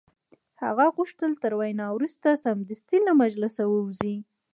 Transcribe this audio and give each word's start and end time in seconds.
هغه 0.63 0.85
غوښتل 0.95 1.31
تر 1.43 1.51
وینا 1.59 1.87
وروسته 1.95 2.29
سمدستي 2.45 2.97
له 3.07 3.11
مجلسه 3.21 3.63
ووځي 3.67 4.15